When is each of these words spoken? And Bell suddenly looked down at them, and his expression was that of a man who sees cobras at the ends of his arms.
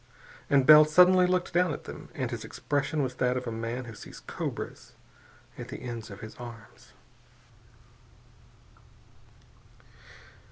And 0.49 0.65
Bell 0.65 0.83
suddenly 0.83 1.27
looked 1.27 1.53
down 1.53 1.73
at 1.73 1.83
them, 1.83 2.09
and 2.15 2.31
his 2.31 2.43
expression 2.43 3.03
was 3.03 3.13
that 3.17 3.37
of 3.37 3.45
a 3.45 3.51
man 3.51 3.85
who 3.85 3.93
sees 3.93 4.19
cobras 4.21 4.93
at 5.59 5.67
the 5.67 5.83
ends 5.83 6.09
of 6.09 6.21
his 6.21 6.33
arms. 6.37 6.93